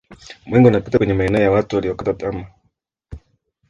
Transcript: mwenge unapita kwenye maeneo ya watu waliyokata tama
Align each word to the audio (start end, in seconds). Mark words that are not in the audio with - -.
mwenge 0.45 0.67
unapita 0.67 0.97
kwenye 0.97 1.13
maeneo 1.13 1.41
ya 1.41 1.51
watu 1.51 1.75
waliyokata 1.75 2.13
tama 2.13 2.45